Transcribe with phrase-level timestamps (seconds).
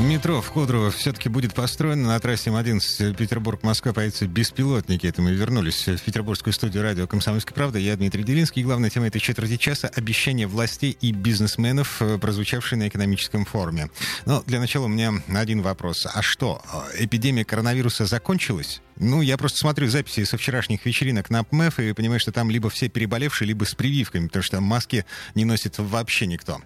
[0.00, 2.08] Метро в Кудрово все-таки будет построено.
[2.08, 5.06] На трассе М11 Петербург-Москва появятся беспилотники.
[5.06, 7.78] Это мы вернулись в петербургскую студию радио «Комсомольская правда».
[7.78, 8.62] Я Дмитрий Делинский.
[8.62, 13.88] Главная тема этой четверти часа— обещания властей и бизнесменов, э, прозвучавшие на экономическом форуме.
[14.26, 16.06] Но для начала у меня один вопрос.
[16.12, 16.60] А что,
[16.94, 18.82] э, эпидемия коронавируса закончилась?
[18.96, 22.70] Ну, я просто смотрю записи со вчерашних вечеринок на ПМЭФ и понимаю, что там либо
[22.70, 26.60] все переболевшие, либо с прививками, потому что маски не носит вообще никто.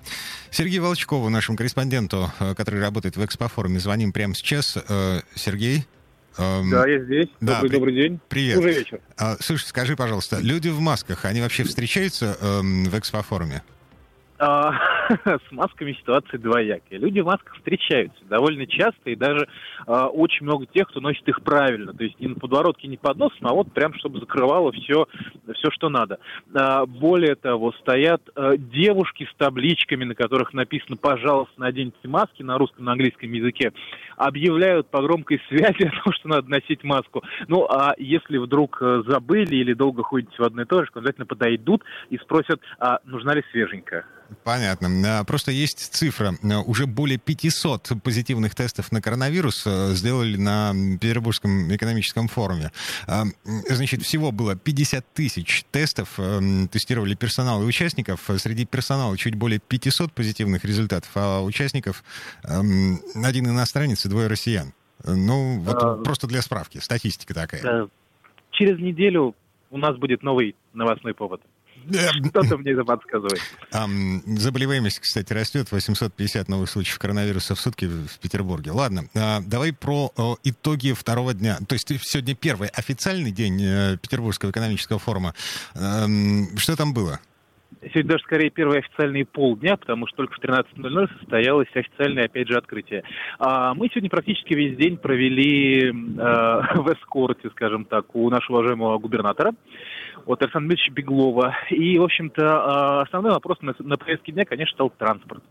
[0.51, 4.77] Сергей Волчкову, нашему корреспонденту, э, который работает в экспофоруме, звоним прямо сейчас.
[4.89, 5.87] Э, Сергей?
[6.37, 7.29] Эм, да, я здесь.
[7.41, 7.77] Да, добрый, при...
[7.77, 8.21] добрый день.
[8.29, 8.59] Привет.
[8.59, 9.01] Уже вечер.
[9.17, 13.63] А, слушай, скажи, пожалуйста, люди в масках, они вообще встречаются эм, в экспофоруме?
[14.39, 14.73] А,
[15.25, 16.99] с масками ситуация двоякая.
[16.99, 19.49] Люди в масках встречаются довольно часто, и даже
[19.87, 21.93] а, очень много тех, кто носит их правильно.
[21.93, 25.07] То есть не на подворотке, не под носом, а вот прям, чтобы закрывало все,
[25.55, 26.21] все что надо.
[26.55, 32.59] А, более того, стоят а, девушки с табличками, на которых написано «пожалуйста, наденьте маски» на
[32.59, 33.73] русском, на английском языке.
[34.17, 37.25] Объявляют по громкой связи о том, что надо носить маску.
[37.49, 41.27] Ну, а если вдруг э, забыли или долго ходите в одной и то же, обязательно
[41.27, 44.05] подойдут и спросят, а нужна ли свеженькая.
[44.45, 45.21] Понятно.
[45.21, 46.35] А, просто есть цифра.
[46.43, 52.71] А, уже более 500 позитивных тестов на коронавирус а, сделали на Петербургском экономическом форуме.
[53.69, 56.19] Значит, всего было 50 тысяч тестов.
[56.71, 58.29] Тестировали персонал и участников.
[58.39, 62.05] Среди персонала чуть более 500 позитивных результатов, а участников
[62.43, 64.73] один иностранец и двое россиян.
[65.05, 66.79] Ну, вот а, просто для справки.
[66.79, 67.89] Статистика такая.
[68.51, 69.35] Через неделю
[69.71, 71.41] у нас будет новый новостной повод.
[72.31, 73.41] Что-то мне это подсказывает.
[74.39, 75.71] Заболеваемость, кстати, растет.
[75.71, 78.73] 850 новых случаев коронавируса в сутки в Петербурге.
[78.73, 80.13] Ладно, а, давай про
[80.45, 81.59] итоги второго дня.
[81.69, 85.35] То есть сегодня первый официальный день э, Петербургского экономического форума.
[85.75, 87.21] Что там было?
[87.81, 92.57] Сегодня даже скорее первый официальный полдня, потому что только в 13.00 состоялось официальное, опять же,
[92.57, 93.05] открытие.
[93.39, 95.93] А мы сегодня практически весь день провели э,
[96.75, 99.53] в эскорте, скажем так, у нашего уважаемого губернатора
[100.29, 101.57] от Александра Дмитриевича Беглова.
[101.71, 105.43] И, в общем-то, а, основной вопрос на, на повестке дня, конечно, стал транспорт.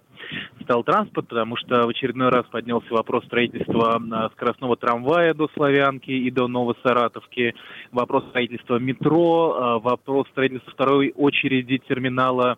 [0.63, 6.11] Стал транспорт, потому что в очередной раз поднялся вопрос строительства а, скоростного трамвая до Славянки
[6.11, 7.55] и до Новосаратовки,
[7.91, 12.57] вопрос строительства метро, а, вопрос строительства второй очереди терминала,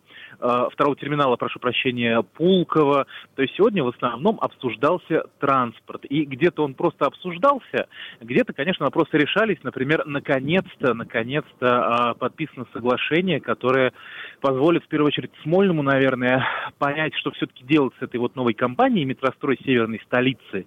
[0.72, 3.06] второго терминала, прошу прощения, Пулково.
[3.36, 6.06] То есть сегодня в основном обсуждался транспорт.
[6.06, 7.88] И где-то он просто обсуждался,
[8.22, 9.58] где-то, конечно, вопросы решались.
[9.64, 13.94] Например, наконец-то, наконец-то подписано соглашение, которое
[14.40, 16.46] позволит в первую очередь Смольному, наверное,
[16.78, 20.66] понять, что все-таки делать с этой вот новой компанией «Метрострой Северной столицы»,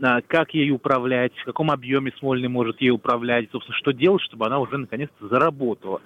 [0.00, 4.46] а, как ей управлять, в каком объеме Смольный может ей управлять, собственно, что делать, чтобы
[4.46, 6.00] она уже наконец-то заработала.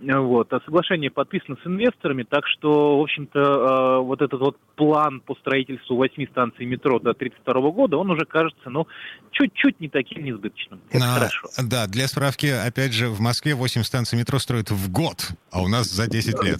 [0.00, 0.52] Вот.
[0.52, 5.34] А соглашение подписано с инвесторами, так что, в общем-то, а, вот этот вот план по
[5.34, 8.86] строительству восьми станций метро до 1932 года, он уже кажется, ну,
[9.32, 10.80] чуть-чуть не таким несбыточным.
[10.90, 11.48] Это а, хорошо.
[11.62, 15.68] Да, для справки, опять же, в Москве 8 станций метро строят в год, а у
[15.68, 16.59] нас за 10 лет.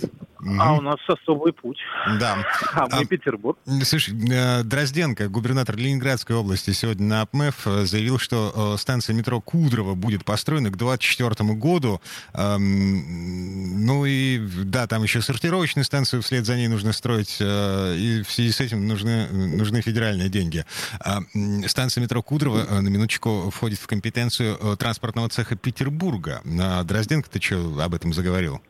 [0.59, 1.78] А у нас особый путь.
[2.19, 2.38] Да.
[2.72, 3.59] А мы а, Петербург.
[3.83, 9.41] Слушай, э, Дрозденко, губернатор Ленинградской области, сегодня на АПМЭФ э, заявил, что э, станция метро
[9.41, 12.00] Кудрово будет построена к 2024 году.
[12.33, 18.31] Эм, ну и да, там еще сортировочную станцию вслед за ней нужно строить, и в
[18.31, 20.65] связи с этим нужны, нужны федеральные деньги.
[21.00, 21.21] А,
[21.67, 26.41] станция метро Кудрово, на минуточку, входит в компетенцию транспортного цеха Петербурга.
[26.84, 28.62] Дрозденко, ты что об этом заговорил?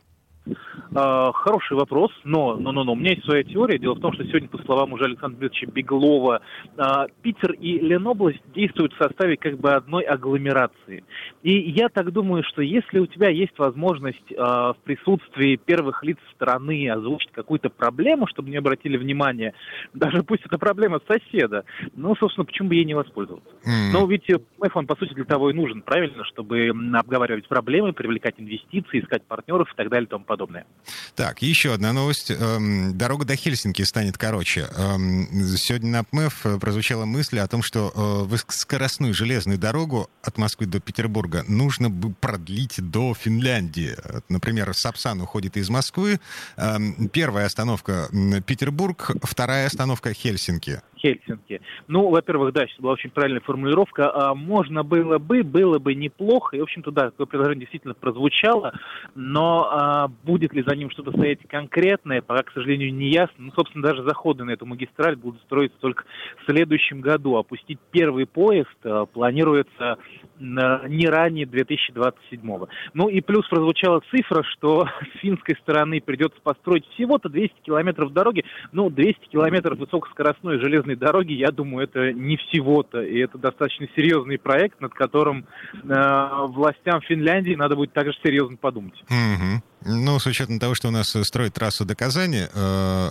[0.94, 3.78] А, хороший вопрос, но, но, но, но, у меня есть своя теория.
[3.78, 6.40] Дело в том, что сегодня, по словам уже Александра Дмитриевича Беглова,
[6.76, 11.04] а, Питер и Ленобласть действуют в составе как бы одной агломерации.
[11.42, 16.18] И я так думаю, что если у тебя есть возможность а, в присутствии первых лиц
[16.34, 19.54] страны озвучить какую-то проблему, чтобы не обратили внимания,
[19.94, 21.64] даже пусть это проблема соседа,
[21.94, 23.50] ну, собственно, почему бы ей не воспользоваться?
[23.64, 23.92] Mm.
[23.92, 28.34] Но ведь МЭФ, он, по сути, для того и нужен, правильно, чтобы обговаривать проблемы, привлекать
[28.38, 30.66] инвестиции, искать партнеров и так далее и тому подобное.
[31.14, 32.30] Так, еще одна новость.
[32.30, 34.68] Эм, дорога до Хельсинки станет короче.
[34.76, 40.38] Эм, сегодня на ПМЭФ э, прозвучала мысль о том, что э, высокоскоростную железную дорогу от
[40.38, 43.96] Москвы до Петербурга нужно бы продлить до Финляндии.
[44.28, 46.20] Например, Сапсан уходит из Москвы.
[46.56, 48.08] Эм, первая остановка
[48.46, 50.82] Петербург, вторая остановка Хельсинки.
[51.00, 51.60] Хельсинки.
[51.88, 54.10] Ну, во-первых, да, это была очень правильная формулировка.
[54.12, 56.56] А, можно было бы, было бы неплохо.
[56.56, 58.72] И, в общем-то, да, такое предложение действительно прозвучало.
[59.14, 63.36] Но а, будет ли за ним что-то стоять конкретное, пока, к сожалению, не ясно.
[63.38, 66.04] Ну, собственно, даже заходы на эту магистраль будут строиться только
[66.42, 67.36] в следующем году.
[67.36, 69.98] Опустить первый поезд а, планируется
[70.38, 72.68] не ранее 2027 -го.
[72.94, 78.44] Ну и плюс прозвучала цифра, что с финской стороны придется построить всего-то 200 километров дороги.
[78.72, 83.02] Ну, 200 километров высокоскоростной железной дороги, я думаю, это не всего-то.
[83.02, 85.46] И это достаточно серьезный проект, над которым
[85.82, 88.94] э, властям Финляндии надо будет также серьезно подумать.
[89.08, 89.62] Угу.
[89.86, 93.10] Ну, с учетом того, что у нас строят трассу до Казани, э,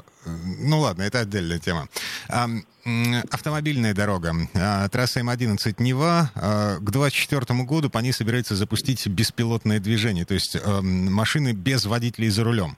[0.60, 1.88] ну ладно, это отдельная тема.
[2.30, 2.48] А,
[3.32, 4.34] автомобильная дорога.
[4.54, 6.32] А, трасса М11 Нева.
[6.36, 11.86] А, к 2024 году по ней собирается запустить беспилотное движение, то есть а, машины без
[11.86, 12.78] водителей за рулем.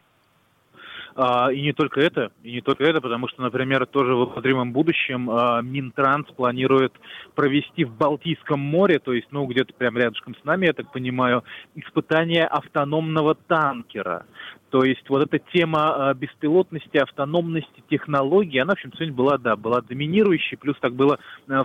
[1.24, 4.74] А, и не только это, и не только это, потому что, например, тоже в обозримом
[4.74, 6.94] будущем а, Минтранс планирует
[7.36, 11.44] провести в Балтийском море, то есть, ну, где-то прям рядышком с нами, я так понимаю,
[11.76, 14.26] испытание автономного танкера.
[14.72, 19.56] То есть вот эта тема а, беспилотности, автономности, технологий, она, в общем, сегодня была, да,
[19.56, 21.20] была доминирующей, плюс так было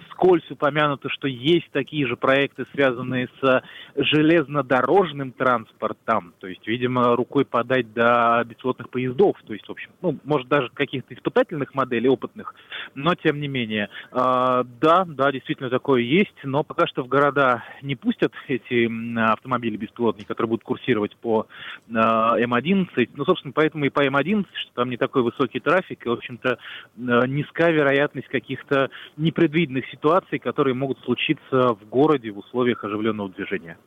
[0.09, 3.63] вскользь упомянуто, что есть такие же проекты, связанные с
[3.95, 10.19] железнодорожным транспортом, то есть, видимо, рукой подать до беспилотных поездов, то есть, в общем, ну,
[10.25, 12.55] может, даже каких-то испытательных моделей, опытных,
[12.95, 13.89] но тем не менее.
[14.13, 18.87] Э, да, да, действительно такое есть, но пока что в города не пустят эти
[19.19, 21.47] автомобили беспилотные, которые будут курсировать по
[21.89, 26.09] э, М11, ну, собственно, поэтому и по М11, что там не такой высокий трафик, и,
[26.09, 26.59] в общем-то,
[26.97, 33.79] э, низкая вероятность каких-то непредвиденных ситуаций, которые могут случиться в городе в условиях оживленного движения.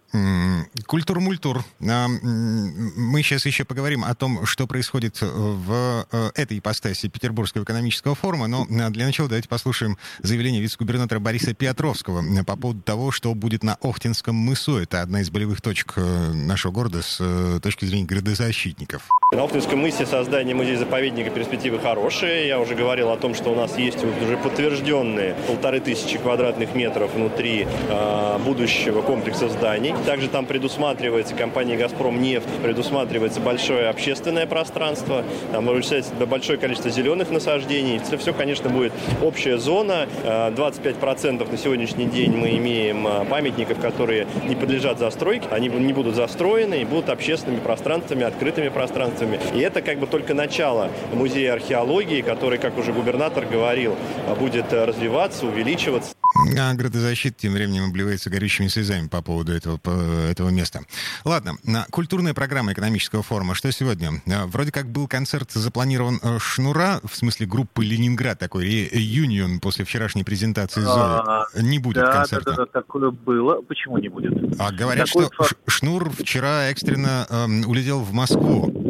[0.87, 1.57] Культур-мультур.
[1.81, 8.15] А, мы сейчас еще поговорим о том, что происходит в э, этой ипостаси Петербургского экономического
[8.15, 13.33] форума, но а, для начала давайте послушаем заявление вице-губернатора Бориса Петровского по поводу того, что
[13.33, 14.77] будет на Охтинском мысу.
[14.77, 19.07] Это одна из болевых точек э, нашего города с точки зрения градозащитников.
[19.33, 22.47] На Алтынском мысе создание музея-заповедника перспективы хорошие.
[22.47, 27.13] Я уже говорил о том, что у нас есть уже подтвержденные полторы тысячи квадратных метров
[27.13, 29.93] внутри э, будущего комплекса зданий.
[30.05, 37.97] Также там предусматривается компания «Газпром нефть», предусматривается большое общественное пространство, там большое количество зеленых насаждений.
[37.97, 38.93] Это все, конечно, будет
[39.23, 40.07] общая зона.
[40.23, 46.81] 25% на сегодняшний день мы имеем памятников, которые не подлежат застройке, они не будут застроены
[46.81, 49.39] и будут общественными пространствами, открытыми пространствами пространствами.
[49.55, 53.95] И это как бы только начало музея археологии, который, как уже губернатор говорил,
[54.39, 56.18] будет развиваться, увеличиваться.
[56.35, 60.81] А градозащита тем временем обливается горючими слезами по поводу этого, по, этого места.
[61.25, 61.53] Ладно,
[61.89, 63.55] культурная программа экономического форума.
[63.55, 64.21] Что сегодня?
[64.27, 69.85] А, вроде как был концерт запланирован э, Шнура, в смысле группы Ленинград, такой реюнион после
[69.85, 70.93] вчерашней презентации Зои.
[70.93, 72.51] А, не будет да, концерта.
[72.51, 73.61] Да, да, да, такое было.
[73.61, 74.33] Почему не будет?
[74.59, 75.57] А говорят, такой что факт...
[75.67, 78.88] Шнур вчера экстренно э, улетел в Москву.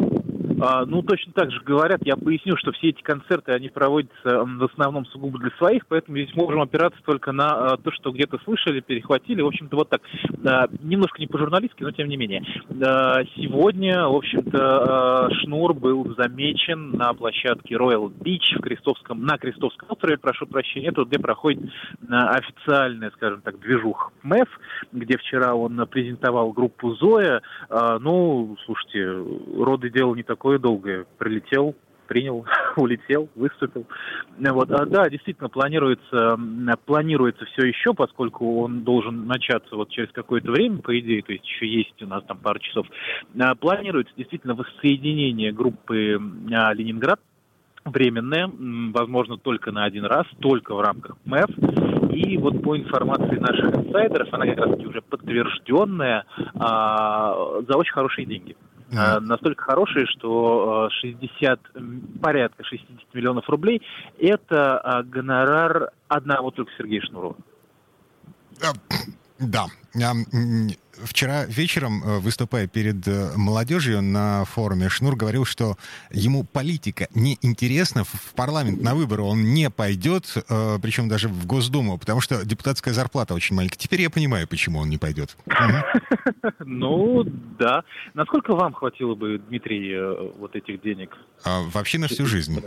[0.62, 2.02] А, ну, точно так же говорят.
[2.04, 6.36] Я поясню, что все эти концерты, они проводятся в основном сугубо для своих, поэтому здесь
[6.36, 9.42] можем опираться только на а, то, что где-то слышали, перехватили.
[9.42, 10.02] В общем-то, вот так.
[10.82, 12.44] Немножко не по-журналистски, но тем не менее.
[13.36, 19.90] Сегодня, в общем-то, а, Шнур был замечен на площадке Royal Beach в Крестовском, на Крестовском
[19.92, 21.70] острове, прошу прощения, это где проходит
[22.10, 24.48] официальная, скажем так, движух МЭФ,
[24.92, 27.42] где вчера он презентовал группу Зоя.
[27.70, 29.06] Ну, слушайте,
[29.58, 31.06] роды дела не такое такое долгое.
[31.20, 31.76] Прилетел,
[32.08, 32.44] принял,
[32.76, 33.86] улетел, выступил.
[34.38, 34.72] Вот.
[34.72, 36.40] А, да, действительно, планируется,
[36.86, 41.46] планируется все еще, поскольку он должен начаться вот через какое-то время, по идее, то есть
[41.46, 42.88] еще есть у нас там пару часов.
[43.40, 46.20] А, планируется действительно воссоединение группы
[46.52, 47.20] а, «Ленинград»,
[47.86, 48.50] временное,
[48.92, 51.50] возможно, только на один раз, только в рамках МЭФ.
[52.12, 58.26] И вот по информации наших инсайдеров, она как раз уже подтвержденная, а, за очень хорошие
[58.26, 58.56] деньги.
[58.92, 59.20] Mm-hmm.
[59.20, 61.80] настолько хорошие, что 60, э,
[62.22, 63.82] порядка 60 миллионов рублей–
[64.20, 67.36] это а, гонорар одного только Сергея Шнурова.
[69.40, 69.68] Да.
[71.04, 75.78] Вчера вечером, э, выступая перед э, молодежью на форуме, Шнур говорил, что
[76.12, 81.46] ему политика не интересна, в парламент на выборы он не пойдет, э, причем даже в
[81.46, 83.78] Госдуму, потому что депутатская зарплата очень маленькая.
[83.78, 85.38] Теперь я понимаю, почему он не пойдет.
[86.60, 87.24] Ну,
[87.58, 87.84] да.
[88.14, 89.96] Насколько вам хватило бы, Дмитрий,
[90.38, 91.16] вот этих денег?
[91.44, 92.62] А, вообще на всю жизнь.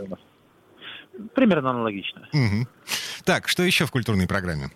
[1.33, 2.27] Примерно аналогично.
[3.23, 4.69] Так, что еще в культурной программе?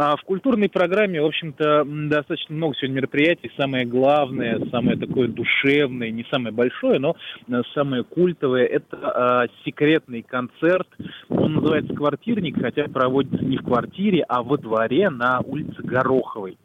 [0.00, 3.50] А в культурной программе, в общем-то, достаточно много сегодня мероприятий.
[3.56, 7.16] Самое главное, самое такое душевное, не самое большое, но
[7.48, 10.86] э, самое культовое– это э, секретный концерт.
[11.28, 16.58] Он называется «Квартирник», хотя проводится не в квартире, а во дворе на улице Гороховой.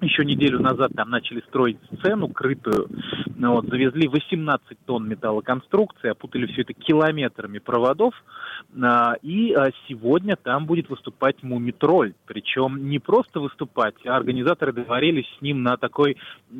[0.00, 2.88] Еще неделю назад там начали строить сцену крытую,
[3.48, 8.14] вот, завезли 18 тонн металлоконструкции, опутали все это километрами проводов,
[8.82, 15.26] а, и а, сегодня там будет выступать Мумитроль, причем не просто выступать, а организаторы договорились
[15.38, 16.16] с ним на такое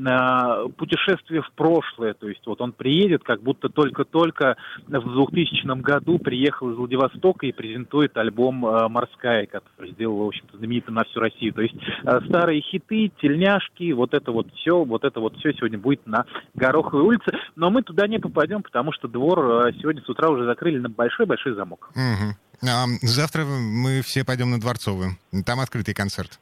[0.06, 4.56] а, путешествие в прошлое, то есть вот он приедет, как будто только-только
[4.86, 10.56] в 2000 году приехал из Владивостока и презентует альбом а, «Морская», который сделал, в общем-то,
[10.56, 15.04] знаменитым на всю Россию, то есть а, старые хиты, тельняшки, вот это вот все, вот
[15.04, 16.24] это вот все сегодня будет на
[16.72, 17.32] Гороховой улице.
[17.56, 20.88] Но мы туда не попадем, потому что двор э, сегодня с утра уже закрыли на
[20.88, 21.90] большой-большой замок.
[21.94, 22.68] Угу.
[22.68, 25.16] А, завтра мы все пойдем на Дворцовую.
[25.44, 26.38] Там открытый концерт.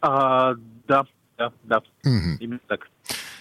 [0.00, 0.54] А,
[0.88, 1.04] да,
[1.36, 1.78] да, да.
[2.04, 2.38] Угу.
[2.40, 2.88] Именно так.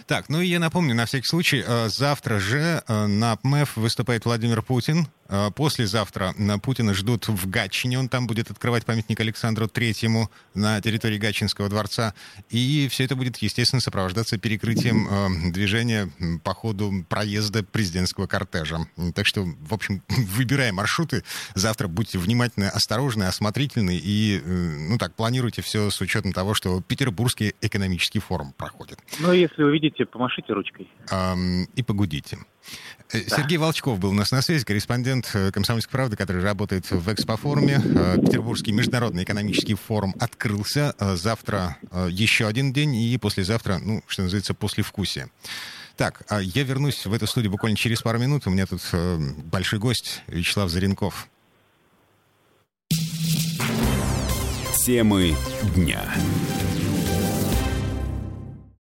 [0.07, 4.25] Так, ну и я напомню, на всякий случай, э, завтра же э, на ПМЭФ выступает
[4.25, 5.07] Владимир Путин.
[5.27, 7.99] Э, послезавтра Путина ждут в Гатчине.
[7.99, 12.13] Он там будет открывать памятник Александру Третьему на территории Гатчинского дворца.
[12.49, 16.09] И все это будет, естественно, сопровождаться перекрытием движения
[16.43, 18.79] по ходу проезда президентского кортежа.
[19.13, 25.61] Так что, в общем, выбирая маршруты, завтра будьте внимательны, осторожны, осмотрительны и, ну так, планируйте
[25.61, 28.99] все с учетом того, что Петербургский экономический форум проходит.
[29.19, 30.87] Ну, если увидите Помашите, ручкой.
[31.11, 32.37] Эм, и погудите.
[33.11, 33.37] Э, да.
[33.37, 37.81] Сергей Волчков был у нас на связи, корреспондент э, «Комсомольской правды», который работает в экспофоруме.
[37.83, 40.95] Э, Петербургский международный экономический форум открылся.
[40.99, 41.77] Завтра
[42.09, 45.29] еще один день, и послезавтра, ну, что называется, послевкусие.
[45.97, 48.47] Так, а я вернусь в эту студию буквально через пару минут.
[48.47, 48.81] У меня тут
[49.51, 51.29] большой гость Вячеслав Заренков.
[54.85, 55.35] Темы
[55.75, 56.03] дня.